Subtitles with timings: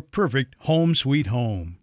[0.00, 1.78] perfect home sweet home.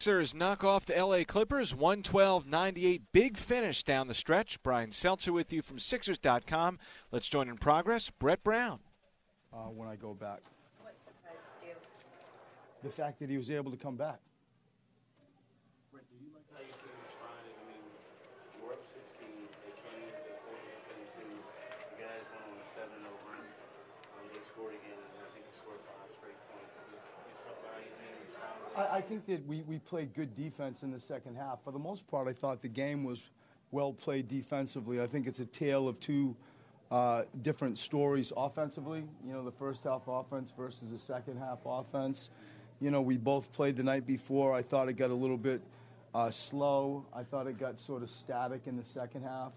[0.00, 4.62] Sixers knock off the LA Clippers 112-98 big finish down the stretch.
[4.62, 6.78] Brian Seltzer with you from Sixers.com.
[7.10, 8.08] Let's join in progress.
[8.10, 8.78] Brett Brown.
[9.52, 10.40] Uh, when I go back,
[10.82, 11.74] What surprised you?
[12.84, 14.20] the fact that he was able to come back.
[28.78, 31.62] I, I think that we, we played good defense in the second half.
[31.64, 33.24] For the most part, I thought the game was
[33.70, 35.00] well played defensively.
[35.00, 36.36] I think it's a tale of two
[36.90, 39.04] uh, different stories offensively.
[39.26, 42.30] You know, the first half offense versus the second half offense.
[42.80, 44.54] You know, we both played the night before.
[44.54, 45.60] I thought it got a little bit
[46.14, 47.04] uh, slow.
[47.12, 49.52] I thought it got sort of static in the second half.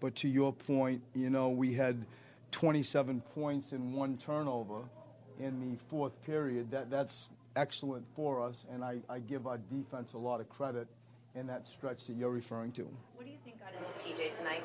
[0.00, 2.06] But to your point, you know, we had
[2.50, 4.80] 27 points and one turnover
[5.38, 6.70] in the fourth period.
[6.70, 10.86] That that's excellent for us, and I, I give our defense a lot of credit
[11.34, 12.82] in that stretch that you're referring to.
[13.14, 14.62] What do you think got into TJ tonight?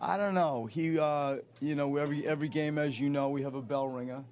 [0.00, 0.66] I don't know.
[0.66, 4.22] He, uh, you know, every every game, as you know, we have a bell ringer,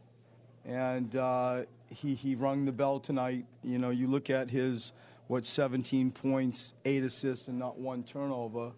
[0.64, 3.46] and uh, he he rung the bell tonight.
[3.62, 4.92] You know, you look at his
[5.28, 8.72] what 17 points, eight assists, and not one turnover.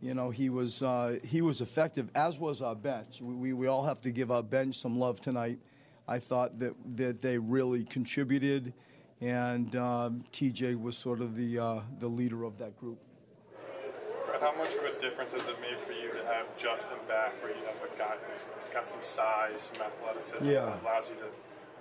[0.00, 3.20] You know, he was uh, he was effective, as was our bench.
[3.20, 5.58] We, we we all have to give our bench some love tonight.
[6.10, 8.74] I thought that that they really contributed,
[9.20, 12.98] and um, TJ was sort of the uh, the leader of that group.
[14.26, 17.40] Brett, how much of a difference has it made for you to have Justin back,
[17.42, 20.64] where you have a guy who's got some size, some athleticism Yeah.
[20.66, 21.26] that allows you to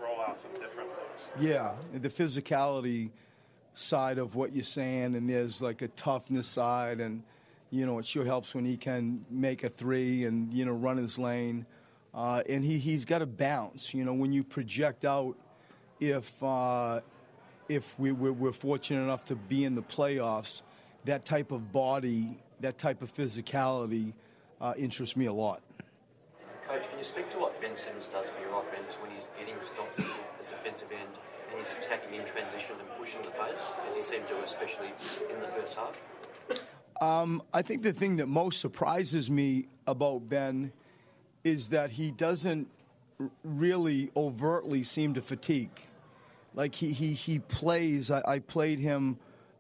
[0.02, 1.28] roll out some different looks?
[1.40, 3.10] Yeah, the physicality
[3.74, 7.24] side of what you're saying, and there's like a toughness side, and
[7.72, 10.98] you know it sure helps when he can make a three and you know run
[10.98, 11.66] his lane,
[12.14, 13.94] uh, and he he's got a bounce.
[13.94, 15.36] You know when you project out,
[16.00, 17.02] if uh,
[17.70, 20.64] if we, we're, we're fortunate enough to be in the playoffs,
[21.06, 24.14] that type of body, that type of physicality,
[24.60, 25.62] uh, interests me a lot.
[26.68, 29.56] Coach, can you speak to what Ben Simmons does for your offense when he's getting
[29.64, 31.18] stops at the defensive end
[31.50, 34.92] and he's attacking in transition and pushing the pace, as he seemed to, especially
[35.34, 35.96] in the first half?
[37.02, 40.72] Um, I think the thing that most surprises me about Ben
[41.50, 42.68] is that he doesn't
[43.44, 45.82] really overtly seem to fatigue.
[46.54, 48.12] Like he he, he plays.
[48.12, 49.18] I, I played him.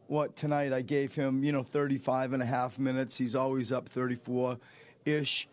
[0.07, 0.73] What tonight?
[0.73, 3.17] I gave him you know 35 and a half minutes.
[3.17, 4.57] He's always up 34
[5.05, 5.47] ish,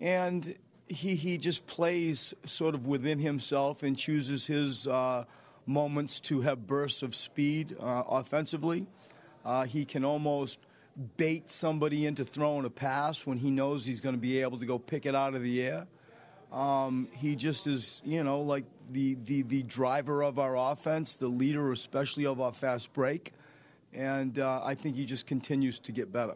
[0.00, 0.54] and
[0.88, 5.24] he he just plays sort of within himself and chooses his uh,
[5.66, 8.86] moments to have bursts of speed uh, offensively.
[9.44, 10.58] Uh, he can almost
[11.16, 14.66] bait somebody into throwing a pass when he knows he's going to be able to
[14.66, 15.86] go pick it out of the air.
[16.52, 21.28] Um, he just is, you know, like the, the, the driver of our offense, the
[21.28, 23.32] leader, especially of our fast break.
[23.92, 26.34] And uh, I think he just continues to get better.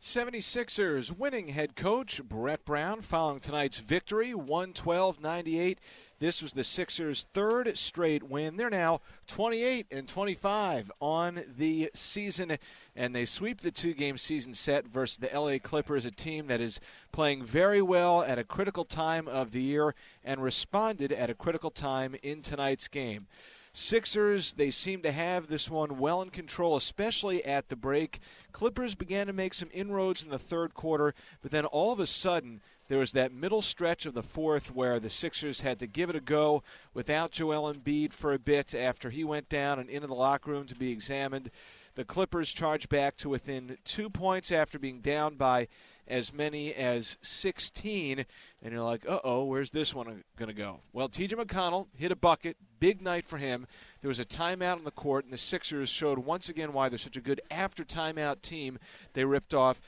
[0.00, 5.80] 76ers winning head coach Brett Brown following tonight's victory 112 98.
[6.20, 8.56] This was the Sixers' third straight win.
[8.56, 12.58] They're now 28 and 25 on the season,
[12.94, 16.60] and they sweep the two game season set versus the LA Clippers, a team that
[16.60, 16.78] is
[17.10, 21.72] playing very well at a critical time of the year and responded at a critical
[21.72, 23.26] time in tonight's game.
[23.72, 28.20] Sixers, they seem to have this one well in control, especially at the break.
[28.52, 32.06] Clippers began to make some inroads in the third quarter, but then all of a
[32.06, 36.08] sudden, there was that middle stretch of the fourth where the Sixers had to give
[36.08, 36.62] it a go
[36.94, 40.66] without Joel Embiid for a bit after he went down and into the locker room
[40.66, 41.50] to be examined.
[41.94, 45.68] The Clippers charged back to within two points after being down by
[46.08, 48.24] as many as 16.
[48.62, 50.80] And you're like, uh oh, where's this one going to go?
[50.92, 52.56] Well, TJ McConnell hit a bucket.
[52.80, 53.66] Big night for him.
[54.00, 56.98] There was a timeout on the court, and the Sixers showed once again why they're
[56.98, 58.78] such a good after timeout team.
[59.14, 59.80] They ripped off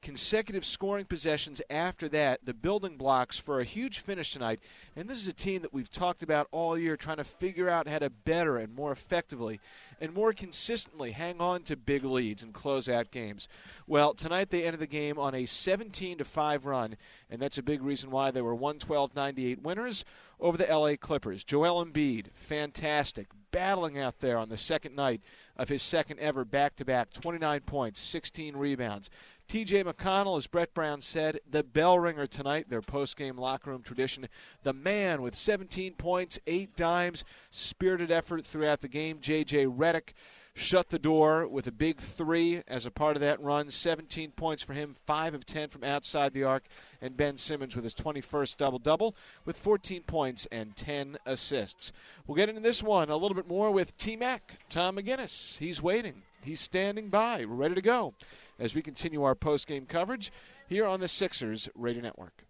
[0.00, 4.60] consecutive scoring possessions after that, the building blocks for a huge finish tonight.
[4.96, 7.88] And this is a team that we've talked about all year, trying to figure out
[7.88, 9.60] how to better and more effectively
[10.00, 13.48] and more consistently hang on to big leads and close out games.
[13.86, 16.96] Well, tonight they ended the game on a 17 to 5 run,
[17.30, 20.04] and that's a big reason why they were 112-98 winners
[20.40, 21.42] over the LA Clippers.
[21.42, 25.20] Joel Embiid, fantastic, battling out there on the second night
[25.56, 29.10] of his second ever back-to-back 29 points, 16 rebounds.
[29.48, 34.28] TJ McConnell, as Brett Brown said, the bell ringer tonight, their post-game locker room tradition.
[34.62, 39.20] The man with 17 points, eight dimes, spirited effort throughout the game.
[39.20, 40.12] JJ Redick
[40.52, 43.70] shut the door with a big three as a part of that run.
[43.70, 46.64] 17 points for him, 5 of 10 from outside the arc.
[47.00, 49.16] And Ben Simmons with his 21st double double
[49.46, 51.90] with 14 points and 10 assists.
[52.26, 55.56] We'll get into this one a little bit more with T Mac, Tom McGinnis.
[55.56, 58.14] He's waiting, he's standing by, We're ready to go
[58.58, 60.32] as we continue our post game coverage
[60.66, 62.44] here on the Sixers Radio Network.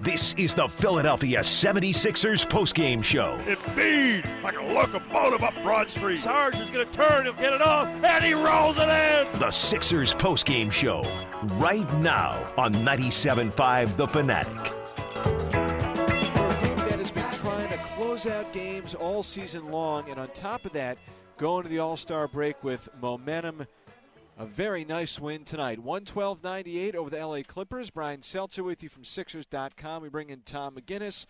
[0.00, 3.36] This is the Philadelphia 76ers postgame show.
[3.44, 6.20] Embiid, like a locomotive up Broad Street.
[6.20, 9.40] Sarge is going to turn, he'll get it off, and he rolls it in.
[9.40, 11.02] The Sixers postgame show,
[11.56, 14.54] right now on 97.5 The Fanatic.
[15.52, 20.72] That has been trying to close out games all season long, and on top of
[20.74, 20.96] that,
[21.38, 23.64] going to the All Star break with momentum
[24.38, 25.78] a very nice win tonight.
[25.78, 27.90] 112 98 over the LA Clippers.
[27.90, 30.02] Brian Seltzer with you from Sixers.com.
[30.02, 31.26] We bring in Tom McGinnis.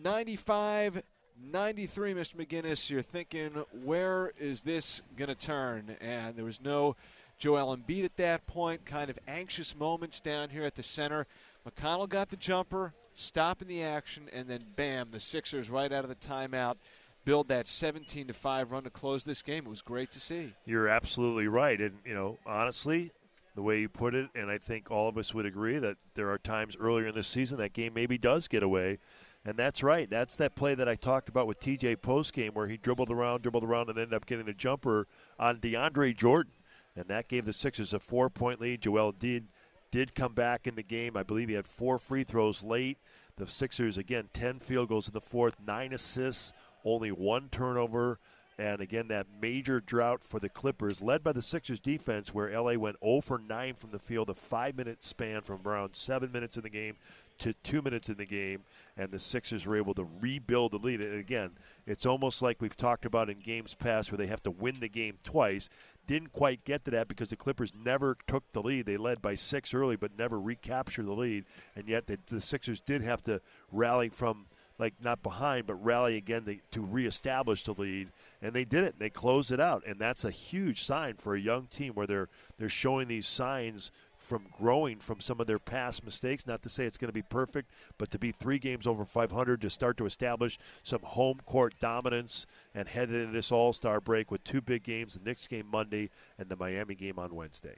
[0.00, 1.02] 95
[1.42, 2.36] 93, Mr.
[2.36, 2.88] McGinnis.
[2.90, 3.50] You're thinking,
[3.84, 5.96] where is this going to turn?
[6.00, 6.94] And there was no
[7.38, 8.84] Joel Embiid at that point.
[8.84, 11.26] Kind of anxious moments down here at the center.
[11.68, 16.08] McConnell got the jumper, stopping the action, and then bam, the Sixers right out of
[16.08, 16.76] the timeout
[17.24, 19.66] build that 17 to 5 run to close this game.
[19.66, 20.54] It was great to see.
[20.64, 21.80] You're absolutely right.
[21.80, 23.12] And, you know, honestly,
[23.54, 26.30] the way you put it, and I think all of us would agree that there
[26.30, 28.98] are times earlier in the season that game maybe does get away.
[29.44, 30.08] And that's right.
[30.08, 33.42] That's that play that I talked about with TJ post game where he dribbled around,
[33.42, 35.06] dribbled around, and ended up getting a jumper
[35.38, 36.52] on DeAndre Jordan.
[36.94, 38.82] And that gave the Sixers a four point lead.
[38.82, 39.48] Joel did
[39.90, 41.16] did come back in the game.
[41.16, 42.98] I believe he had four free throws late.
[43.36, 46.52] The Sixers, again, 10 field goals in the fourth, nine assists,
[46.84, 48.18] only one turnover.
[48.58, 52.74] And again, that major drought for the Clippers, led by the Sixers defense, where LA
[52.74, 56.58] went 0 for 9 from the field, a five minute span from around seven minutes
[56.58, 56.96] in the game
[57.40, 58.64] to two minutes in the game,
[58.96, 61.00] and the Sixers were able to rebuild the lead.
[61.00, 61.52] And again,
[61.86, 64.88] it's almost like we've talked about in games past where they have to win the
[64.88, 65.68] game twice.
[66.06, 68.84] Didn't quite get to that because the Clippers never took the lead.
[68.84, 71.44] They led by six early, but never recaptured the lead.
[71.74, 73.40] And yet the, the Sixers did have to
[73.72, 74.46] rally from
[74.80, 78.08] like not behind, but rally again to, to reestablish the lead,
[78.42, 78.98] and they did it.
[78.98, 82.28] They closed it out, and that's a huge sign for a young team where they're
[82.58, 86.46] they're showing these signs from growing from some of their past mistakes.
[86.46, 89.60] Not to say it's going to be perfect, but to be three games over 500
[89.60, 94.30] to start to establish some home court dominance and head into this All Star break
[94.30, 97.76] with two big games: the Knicks game Monday and the Miami game on Wednesday.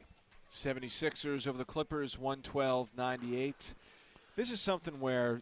[0.51, 3.73] 76ers over the Clippers, 112-98.
[4.37, 5.41] This is something where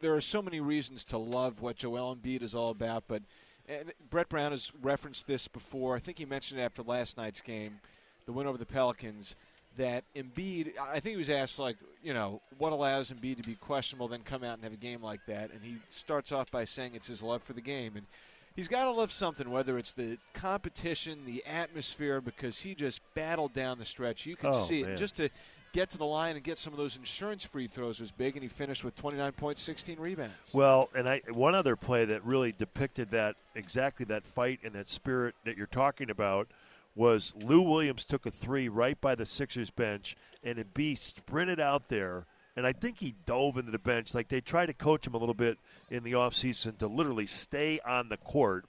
[0.00, 3.22] there are so many reasons to love what Joel Embiid is all about, but
[3.68, 5.96] and Brett Brown has referenced this before.
[5.96, 7.80] I think he mentioned it after last night's game,
[8.24, 9.34] the win over the Pelicans,
[9.76, 13.56] that Embiid, I think he was asked, like, you know, what allows Embiid to be
[13.56, 15.50] questionable, then come out and have a game like that.
[15.50, 17.92] And he starts off by saying it's his love for the game.
[17.96, 18.06] And
[18.54, 23.52] he's got to love something, whether it's the competition, the atmosphere, because he just battled
[23.52, 24.24] down the stretch.
[24.26, 24.88] You can oh, see it.
[24.88, 24.96] Man.
[24.96, 25.28] Just to
[25.76, 28.42] get to the line and get some of those insurance free throws was big, and
[28.42, 30.32] he finished with 29 points, 16 rebounds.
[30.54, 34.88] Well, and I one other play that really depicted that exactly that fight and that
[34.88, 36.48] spirit that you're talking about
[36.94, 41.88] was Lou Williams took a three right by the Sixers bench, and Embiid sprinted out
[41.88, 42.24] there.
[42.56, 44.14] And I think he dove into the bench.
[44.14, 45.58] Like they tried to coach him a little bit
[45.90, 48.64] in the offseason to literally stay on the court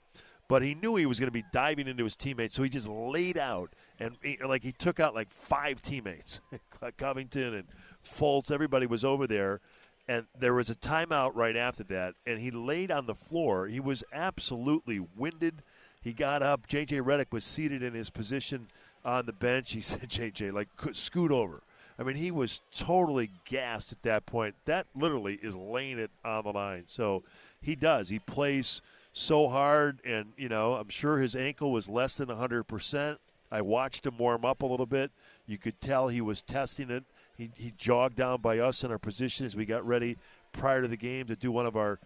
[0.48, 2.88] but he knew he was going to be diving into his teammates, so he just
[2.88, 6.40] laid out and he, like he took out like five teammates,
[6.96, 7.64] Covington and
[8.04, 8.50] Fultz.
[8.50, 9.60] Everybody was over there,
[10.06, 13.66] and there was a timeout right after that, and he laid on the floor.
[13.66, 15.62] He was absolutely winded.
[16.00, 16.66] He got up.
[16.66, 16.98] J.J.
[16.98, 18.68] Redick was seated in his position
[19.04, 19.72] on the bench.
[19.72, 21.62] He said, "J.J., like scoot over."
[22.00, 24.54] I mean, he was totally gassed at that point.
[24.66, 26.84] That literally is laying it on the line.
[26.86, 27.24] So
[27.60, 28.08] he does.
[28.08, 28.80] He plays
[29.18, 33.18] so hard, and you know, I'm sure his ankle was less than 100 percent.
[33.50, 35.10] I watched him warm up a little bit.
[35.46, 37.04] You could tell he was testing it.
[37.36, 40.18] He, he jogged down by us in our position as we got ready
[40.52, 41.98] prior to the game to do one of our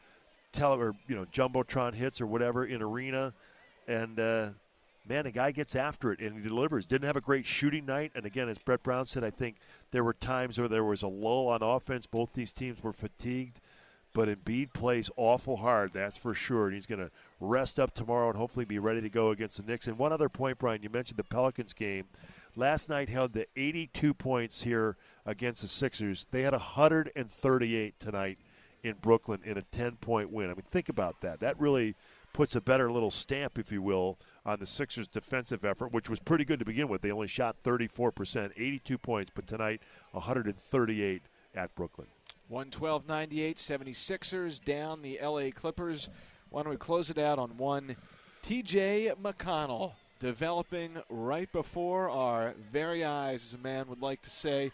[0.53, 3.33] tele or you know jumbotron hits or whatever in arena,
[3.89, 4.49] and uh,
[5.09, 6.87] man, the guy gets after it and he delivers.
[6.87, 9.57] Didn't have a great shooting night, and again, as Brett Brown said, I think
[9.91, 12.07] there were times where there was a lull on offense.
[12.07, 13.61] Both these teams were fatigued.
[14.15, 16.67] But Embiid plays awful hard, that's for sure.
[16.67, 19.63] And he's going to rest up tomorrow and hopefully be ready to go against the
[19.63, 19.87] Knicks.
[19.87, 22.05] And one other point, Brian, you mentioned the Pelicans game.
[22.55, 26.27] Last night held the 82 points here against the Sixers.
[26.31, 28.39] They had 138 tonight
[28.83, 30.51] in Brooklyn in a 10 point win.
[30.51, 31.41] I mean, think about that.
[31.41, 31.95] That really
[32.33, 36.19] puts a better little stamp, if you will, on the Sixers' defensive effort, which was
[36.19, 37.03] pretty good to begin with.
[37.03, 39.81] They only shot 34%, 82 points, but tonight
[40.13, 41.23] 138
[41.55, 42.09] at Brooklyn.
[42.53, 46.11] 112 98, 76ers down the LA Clippers.
[46.51, 47.97] Why don't we close it out on one?
[48.45, 54.71] TJ McConnell developing right before our very eyes, as a man would like to say.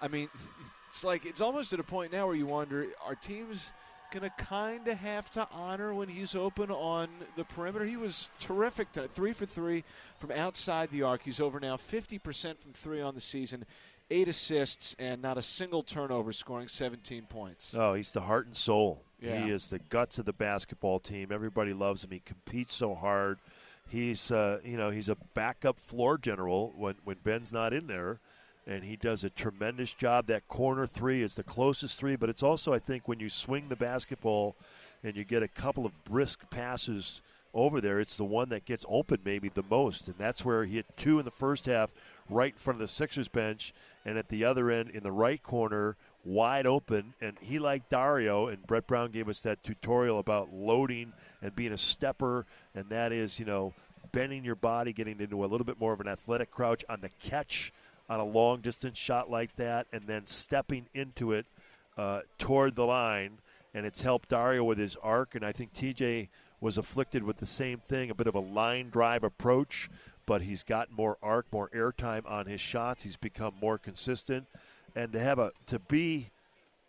[0.00, 0.30] I mean,
[0.88, 3.72] it's like it's almost at a point now where you wonder are teams
[4.10, 7.84] going to kind of have to honor when he's open on the perimeter?
[7.84, 9.10] He was terrific tonight.
[9.12, 9.84] Three for three
[10.18, 11.24] from outside the arc.
[11.24, 12.22] He's over now 50%
[12.58, 13.66] from three on the season
[14.10, 17.74] eight assists and not a single turnover, scoring 17 points.
[17.76, 19.02] Oh, he's the heart and soul.
[19.20, 19.44] Yeah.
[19.44, 21.32] He is the guts of the basketball team.
[21.32, 22.10] Everybody loves him.
[22.10, 23.38] He competes so hard.
[23.88, 28.20] He's uh, you know he's a backup floor general when when Ben's not in there,
[28.66, 30.26] and he does a tremendous job.
[30.26, 33.68] That corner three is the closest three, but it's also I think when you swing
[33.68, 34.56] the basketball
[35.02, 37.22] and you get a couple of brisk passes
[37.54, 40.76] over there, it's the one that gets open maybe the most, and that's where he
[40.76, 41.90] hit two in the first half,
[42.28, 43.72] right in front of the Sixers bench,
[44.04, 47.14] and at the other end in the right corner, wide open.
[47.20, 51.72] And he liked Dario, and Brett Brown gave us that tutorial about loading and being
[51.72, 53.72] a stepper, and that is, you know,
[54.12, 57.10] bending your body, getting into a little bit more of an athletic crouch on the
[57.20, 57.72] catch
[58.08, 61.46] on a long distance shot like that, and then stepping into it
[61.96, 63.38] uh, toward the line.
[63.74, 66.28] And it's helped Dario with his arc, and I think TJ
[66.60, 69.90] was afflicted with the same thing, a bit of a line drive approach,
[70.28, 73.02] but he's got more arc, more airtime on his shots.
[73.02, 74.46] He's become more consistent,
[74.94, 76.28] and to have a to be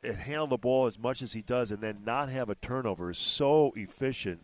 [0.04, 3.10] and handle the ball as much as he does, and then not have a turnover
[3.10, 4.42] is so efficient.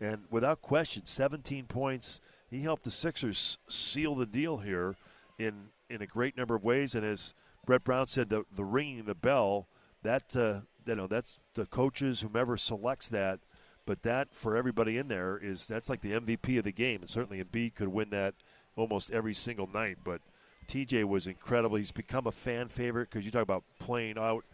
[0.00, 2.20] And without question, 17 points.
[2.48, 4.94] He helped the Sixers seal the deal here
[5.40, 5.54] in
[5.90, 6.94] in a great number of ways.
[6.94, 7.34] And as
[7.66, 9.66] Brett Brown said, the the ringing the bell
[10.04, 13.40] that uh, you know that's the coaches whomever selects that
[13.86, 17.10] but that for everybody in there is that's like the MVP of the game, and
[17.10, 18.34] certainly Embiid could win that
[18.76, 19.98] almost every single night.
[20.04, 20.20] But
[20.68, 21.76] TJ was incredible.
[21.76, 24.44] He's become a fan favorite because you talk about playing out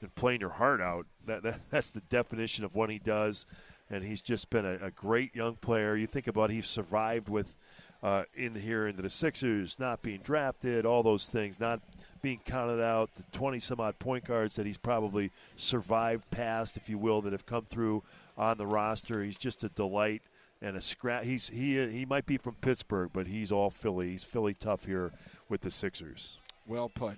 [0.00, 1.06] and playing your heart out.
[1.26, 3.46] That, that that's the definition of what he does,
[3.90, 5.96] and he's just been a, a great young player.
[5.96, 7.54] You think about he survived with
[8.02, 11.80] uh, in here into the Sixers, not being drafted, all those things, not
[12.22, 16.88] being counted out, the 20 some odd point guards that he's probably survived past, if
[16.88, 18.02] you will, that have come through
[18.36, 19.22] on the roster.
[19.22, 20.22] He's just a delight
[20.60, 21.24] and a scrap.
[21.24, 24.10] He's he he might be from Pittsburgh, but he's all Philly.
[24.10, 25.12] He's Philly tough here
[25.48, 26.38] with the Sixers.
[26.66, 27.16] Well put.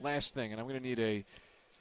[0.00, 1.24] Last thing, and I'm going to need a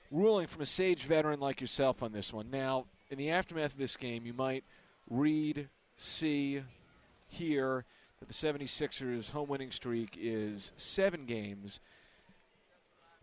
[0.10, 2.50] ruling from a sage veteran like yourself on this one.
[2.50, 4.64] Now, in the aftermath of this game, you might
[5.10, 6.62] read, see,
[7.28, 7.84] hear
[8.26, 11.80] that the 76ers' home winning streak is seven games.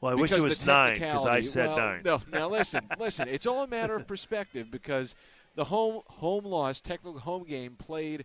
[0.00, 2.02] Well, I wish it was nine because I said well, nine.
[2.04, 3.28] No, now listen, listen.
[3.28, 5.14] It's all a matter of perspective because
[5.54, 8.24] the home home loss, technical home game played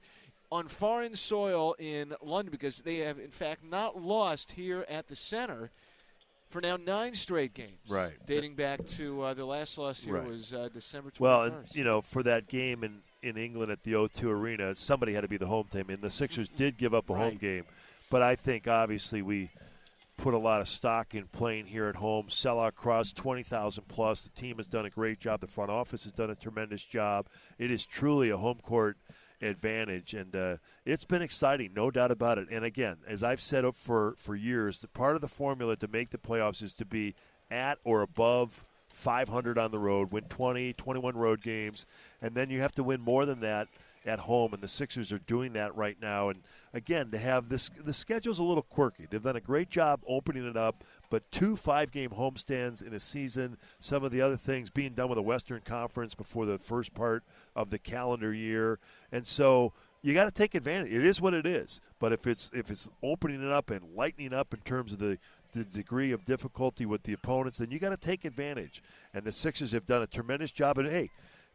[0.52, 5.16] on foreign soil in London because they have in fact not lost here at the
[5.16, 5.70] center
[6.50, 7.78] for now nine straight games.
[7.88, 8.14] Right.
[8.26, 10.28] Dating back to uh, the last loss here Right.
[10.28, 11.20] was uh, December 21st.
[11.20, 15.14] Well, and, you know, for that game in, in England at the O2 Arena, somebody
[15.14, 17.66] had to be the home team, and the Sixers did give up a home game.
[18.10, 19.50] But I think obviously we
[20.18, 22.30] put a lot of stock in playing here at home.
[22.30, 24.24] Sell Sellout cross, twenty thousand plus.
[24.24, 25.42] The team has done a great job.
[25.42, 27.28] The front office has done a tremendous job.
[27.58, 28.98] It is truly a home court
[29.42, 32.48] advantage, and uh, it's been exciting, no doubt about it.
[32.50, 35.88] And again, as I've said up for for years, the part of the formula to
[35.88, 37.16] make the playoffs is to be
[37.52, 38.66] at or above
[38.98, 41.86] 500 on the road, win 20, 21 road games,
[42.22, 43.68] and then you have to win more than that
[44.08, 46.30] at home, and the Sixers are doing that right now.
[46.30, 46.42] And
[46.74, 49.06] again, to have this, the schedule's a little quirky.
[49.08, 53.58] They've done a great job opening it up, but two five-game homestands in a season.
[53.80, 57.24] Some of the other things being done with the Western Conference before the first part
[57.56, 58.80] of the calendar year,
[59.12, 60.92] and so you got to take advantage.
[60.92, 61.82] It is what it is.
[62.00, 65.18] But if it's if it's opening it up and lightening up in terms of the
[65.52, 68.82] the degree of difficulty with the opponents, then you got to take advantage.
[69.14, 70.78] And the Sixers have done a tremendous job.
[70.78, 71.10] And hey,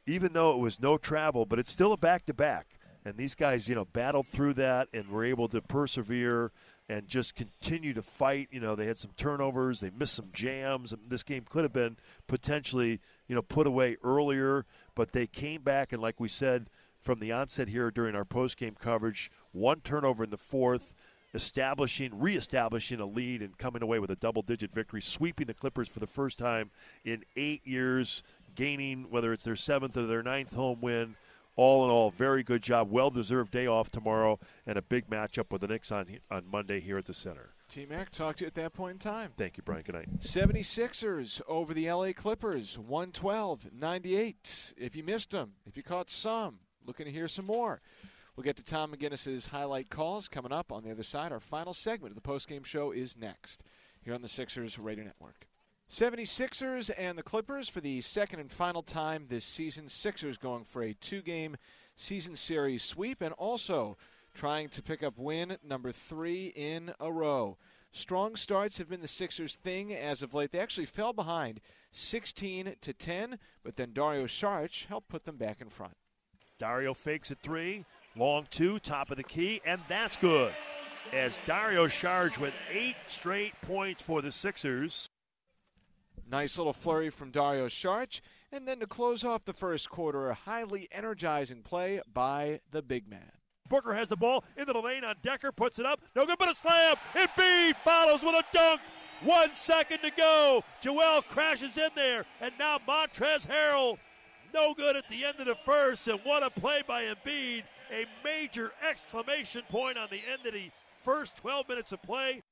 [0.07, 2.67] even though it was no travel, but it's still a back to back.
[3.05, 6.53] And these guys, you know, battled through that and were able to persevere
[6.89, 8.49] and just continue to fight.
[8.51, 10.95] You know, they had some turnovers, they missed some jams.
[11.09, 11.97] This game could have been
[12.27, 16.69] potentially, you know, put away earlier, but they came back and, like we said
[17.01, 20.93] from the onset here during our post game coverage, one turnover in the fourth
[21.35, 25.89] establishing, reestablishing a lead and coming away with a double digit victory, sweeping the Clippers
[25.89, 26.71] for the first time
[27.05, 28.23] in eight years,
[28.55, 31.17] gaining whether it's their seventh or their ninth home win.
[31.55, 32.91] All in all, very good job.
[32.91, 36.81] Well deserved day off tomorrow and a big matchup with the Knicks on, on Monday
[36.81, 37.51] here at the center.
[37.69, 39.33] T Mac, talk to you at that point in time.
[39.37, 39.83] Thank you, Brian.
[39.83, 40.19] Good night.
[40.19, 44.75] 76ers over the LA Clippers, 112 98.
[44.79, 47.81] If you missed them, if you caught some, looking to hear some more.
[48.35, 51.33] We'll get to Tom McGinnis's highlight calls coming up on the other side.
[51.33, 53.63] Our final segment of the postgame show is next
[54.01, 55.47] here on the Sixers Radio Network.
[55.91, 59.87] 76ers and the Clippers for the second and final time this season.
[59.87, 61.59] Sixers going for a two game
[61.95, 63.99] season series sweep and also
[64.35, 67.59] trying to pick up win number three in a row.
[67.93, 70.53] Strong starts have been the Sixers' thing as of late.
[70.53, 71.61] They actually fell behind
[71.91, 75.93] 16 to 10, but then Dario Saric helped put them back in front.
[76.63, 80.55] Dario fakes a three, long two, top of the key, and that's good.
[81.13, 85.09] As Dario Saric with eight straight points for the Sixers.
[86.31, 88.21] Nice little flurry from Dario Saric.
[88.53, 93.11] And then to close off the first quarter, a highly energizing play by the big
[93.11, 93.33] man.
[93.69, 96.01] Booker has the ball into the lane on Decker, puts it up.
[96.15, 96.95] No good but a slam.
[97.15, 98.81] Embiid follows with a dunk.
[99.25, 100.63] One second to go.
[100.81, 102.25] Joel crashes in there.
[102.41, 103.99] And now Montrezl Harrell.
[104.55, 106.07] No good at the end of the first.
[106.09, 107.65] And what a play by Embiid.
[107.91, 110.71] A major exclamation point on the end of the
[111.03, 112.43] first 12 minutes of play.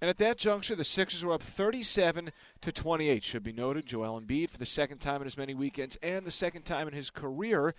[0.00, 2.32] And at that juncture, the Sixers were up 37
[2.62, 3.22] to 28.
[3.22, 6.30] Should be noted, Joel Embiid for the second time in as many weekends and the
[6.30, 7.74] second time in his career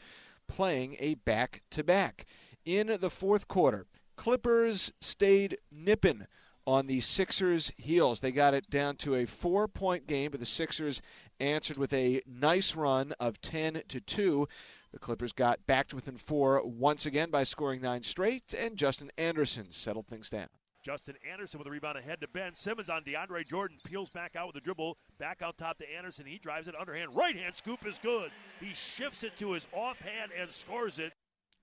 [0.48, 2.26] playing a back-to-back.
[2.64, 6.28] In the fourth quarter, Clippers stayed nipping
[6.66, 8.20] on the Sixers' heels.
[8.20, 11.02] They got it down to a four-point game, but the Sixers
[11.40, 14.48] answered with a nice run of 10 to 2.
[14.92, 19.12] The Clippers got back to within four once again by scoring nine straight, and Justin
[19.18, 20.48] Anderson settled things down.
[20.84, 23.78] Justin Anderson with a rebound ahead to Ben Simmons on DeAndre Jordan.
[23.84, 24.98] Peels back out with a dribble.
[25.20, 26.26] Back out top to Anderson.
[26.26, 27.16] He drives it underhand.
[27.16, 28.32] Right hand scoop is good.
[28.60, 31.14] He shifts it to his offhand and scores it.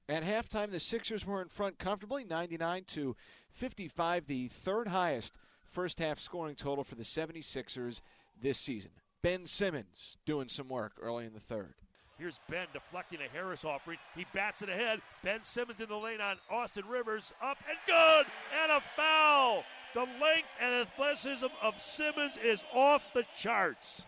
[0.09, 3.15] At halftime, the Sixers were in front comfortably, 99 to
[3.51, 5.39] 55, the third highest
[5.71, 8.01] first half scoring total for the 76ers
[8.41, 8.91] this season.
[9.23, 11.75] Ben Simmons doing some work early in the third.
[12.19, 13.99] Here's Ben deflecting a Harris offering.
[14.17, 15.01] He bats it ahead.
[15.23, 17.33] Ben Simmons in the lane on Austin Rivers.
[17.43, 18.27] Up and good.
[18.63, 19.63] And a foul.
[19.95, 24.05] The length and athleticism of Simmons is off the charts.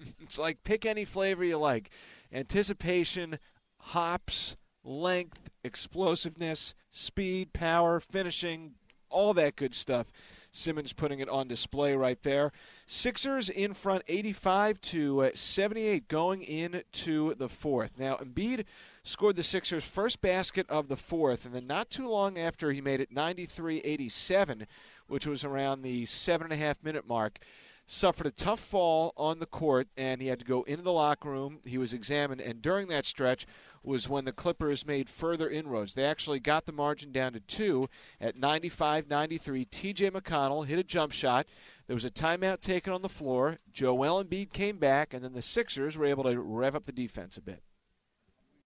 [0.22, 1.90] it's like pick any flavor you like
[2.32, 3.38] anticipation,
[3.78, 8.74] hops, length, explosiveness, speed, power, finishing,
[9.12, 10.06] all that good stuff.
[10.50, 12.52] Simmons putting it on display right there.
[12.86, 17.92] Sixers in front 85 to uh, 78 going into the fourth.
[17.98, 18.64] Now, Embiid
[19.02, 22.80] scored the Sixers' first basket of the fourth, and then not too long after he
[22.80, 24.66] made it 93 87,
[25.06, 27.38] which was around the seven and a half minute mark
[27.86, 31.28] suffered a tough fall on the court and he had to go into the locker
[31.28, 31.58] room.
[31.64, 33.46] He was examined, and during that stretch
[33.82, 35.94] was when the Clippers made further inroads.
[35.94, 37.88] They actually got the margin down to two
[38.20, 39.64] at 95 93.
[39.64, 41.46] TJ McConnell hit a jump shot.
[41.86, 43.58] There was a timeout taken on the floor.
[43.72, 47.36] Joel Embiid came back, and then the Sixers were able to rev up the defense
[47.36, 47.62] a bit.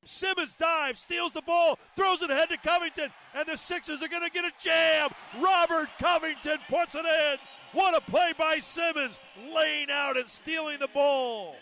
[0.04, 4.22] Simmons dives, steals the ball, throws it ahead to Covington, and the Sixers are going
[4.22, 5.10] to get a jam.
[5.40, 7.36] Robert Covington puts it in.
[7.76, 9.20] What a play by Simmons,
[9.54, 11.56] laying out and stealing the ball.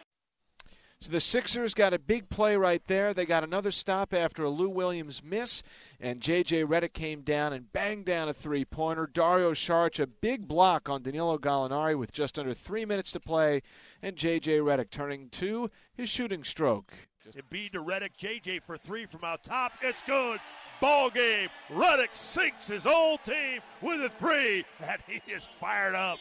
[1.00, 3.12] So the Sixers got a big play right there.
[3.12, 5.64] They got another stop after a Lou Williams miss,
[5.98, 6.66] and J.J.
[6.66, 9.10] Redick came down and banged down a three-pointer.
[9.12, 13.60] Dario Saric a big block on Danilo Gallinari with just under three minutes to play,
[14.00, 14.58] and J.J.
[14.58, 16.94] Redick turning to his shooting stroke.
[17.32, 18.16] Embiid to Redick.
[18.16, 19.72] JJ for three from out top.
[19.82, 20.38] It's good.
[20.80, 21.48] Ball game.
[21.70, 26.18] Redick sinks his old team with a three, and he is fired up.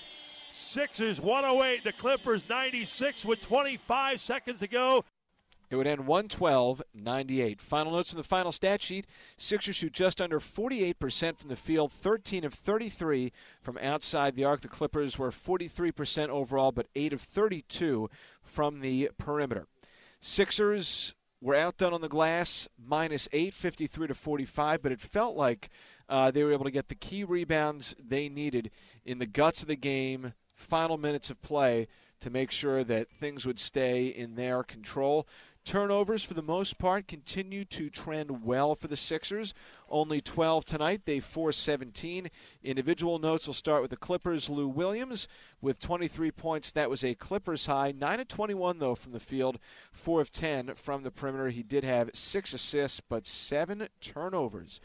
[0.51, 5.03] Sixers 108, the Clippers 96 with 25 seconds to go.
[5.73, 7.59] It would end 112 98.
[7.59, 11.91] Final notes from the final stat sheet Sixers shoot just under 48% from the field,
[11.91, 14.61] 13 of 33 from outside the arc.
[14.61, 18.07] The Clippers were 43% overall, but 8 of 32
[18.43, 19.65] from the perimeter.
[20.19, 25.69] Sixers were outdone on the glass, minus 8, 53 to 45, but it felt like
[26.07, 28.71] uh, they were able to get the key rebounds they needed
[29.05, 31.87] in the guts of the game, final minutes of play
[32.21, 35.27] to make sure that things would stay in their control.
[35.65, 39.53] Turnovers, for the most part, continue to trend well for the Sixers.
[39.89, 41.01] Only 12 tonight.
[41.05, 42.29] They force 17.
[42.63, 44.49] Individual notes will start with the Clippers.
[44.49, 45.27] Lou Williams
[45.61, 46.71] with 23 points.
[46.71, 47.93] That was a Clippers high.
[47.97, 49.57] 9 of 21, though, from the field.
[49.93, 51.49] 4 of 10 from the perimeter.
[51.49, 54.81] He did have six assists, but seven turnovers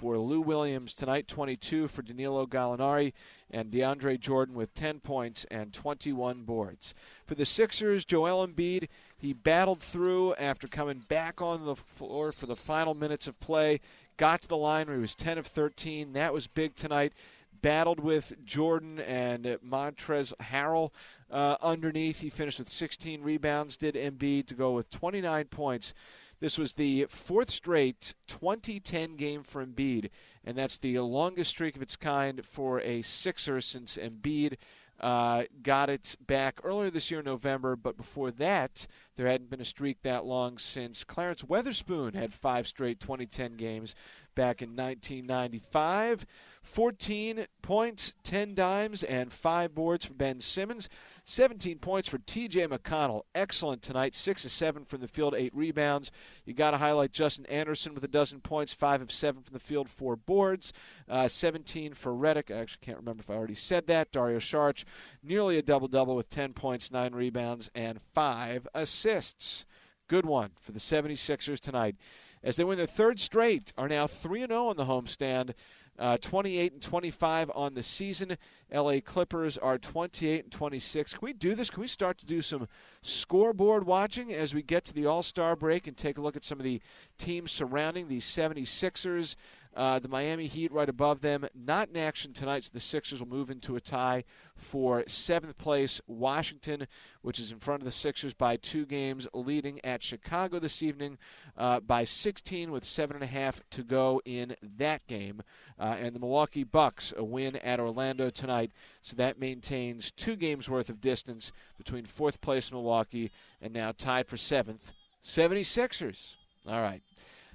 [0.00, 3.12] for Lou Williams tonight, 22 for Danilo Gallinari,
[3.50, 6.94] and DeAndre Jordan with 10 points and 21 boards.
[7.26, 12.46] For the Sixers, Joel Embiid, he battled through after coming back on the floor for
[12.46, 13.78] the final minutes of play,
[14.16, 16.14] got to the line where he was 10 of 13.
[16.14, 17.12] That was big tonight.
[17.60, 20.92] Battled with Jordan and Montrezl Harrell
[21.30, 22.20] uh, underneath.
[22.20, 25.92] He finished with 16 rebounds, did Embiid to go with 29 points
[26.40, 30.10] this was the fourth straight 2010 game for Embiid,
[30.44, 34.56] and that's the longest streak of its kind for a Sixer since Embiid
[35.00, 39.60] uh, got it back earlier this year in November, but before that, there hadn't been
[39.60, 43.94] a streak that long since Clarence Weatherspoon had five straight 2010 games
[44.34, 46.26] back in 1995.
[46.70, 50.88] 14 points, 10 dimes, and 5 boards for Ben Simmons.
[51.24, 53.22] 17 points for TJ McConnell.
[53.34, 54.14] Excellent tonight.
[54.14, 56.12] 6 of 7 from the field, 8 rebounds.
[56.44, 59.58] You got to highlight Justin Anderson with a dozen points, 5 of 7 from the
[59.58, 60.72] field, 4 boards.
[61.08, 62.54] Uh, 17 for Redick.
[62.54, 64.12] I actually can't remember if I already said that.
[64.12, 64.84] Dario Saric,
[65.24, 69.66] nearly a double double with 10 points, 9 rebounds, and 5 assists.
[70.06, 71.96] Good one for the 76ers tonight.
[72.42, 75.54] As they win their third straight, are now 3 0 on the homestand.
[75.98, 78.38] Uh, 28 and 25 on the season.
[78.72, 81.12] LA Clippers are 28 and 26.
[81.12, 81.68] Can we do this?
[81.68, 82.66] Can we start to do some
[83.02, 86.44] scoreboard watching as we get to the All Star break and take a look at
[86.44, 86.80] some of the
[87.18, 89.36] teams surrounding the 76ers?
[89.76, 93.28] Uh, the Miami Heat right above them, not in action tonight, so the Sixers will
[93.28, 94.24] move into a tie
[94.56, 96.00] for seventh place.
[96.08, 96.88] Washington,
[97.22, 101.18] which is in front of the Sixers by two games, leading at Chicago this evening
[101.56, 105.40] uh, by 16 with seven and a half to go in that game.
[105.78, 110.68] Uh, and the Milwaukee Bucks, a win at Orlando tonight, so that maintains two games
[110.68, 113.30] worth of distance between fourth place Milwaukee
[113.62, 114.92] and now tied for seventh.
[115.24, 116.34] 76ers.
[116.66, 117.02] All right.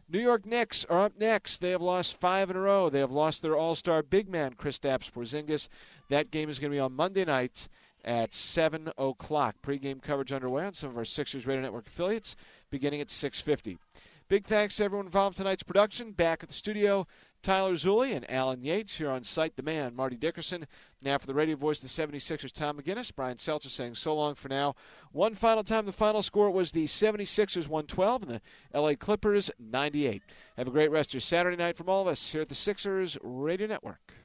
[0.08, 1.62] New York Knicks are up next.
[1.62, 2.90] They have lost five in a row.
[2.90, 5.68] They have lost their all-star big man, Kristaps Porzingis.
[6.10, 7.68] That game is going to be on Monday night
[8.04, 9.56] at 7 o'clock.
[9.64, 12.36] Pre-game coverage underway on some of our Sixers Radio Network affiliates,
[12.70, 13.80] beginning at 6:50.
[14.28, 16.12] Big thanks to everyone involved in tonight's production.
[16.12, 17.06] Back at the studio,
[17.44, 19.56] Tyler Zulli and Alan Yates here on site.
[19.56, 20.66] The man, Marty Dickerson.
[21.04, 23.14] Now for the radio voice of the 76ers, Tom McGinnis.
[23.16, 24.74] Brian Seltzer saying so long for now.
[25.12, 28.42] One final time, the final score was the 76ers 112 and the
[28.80, 30.24] LA Clippers 98.
[30.58, 32.56] Have a great rest of your Saturday night from all of us here at the
[32.56, 34.25] Sixers Radio Network.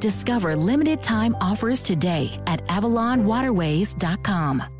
[0.00, 4.79] Discover limited time offers today at AvalonWaterways.com.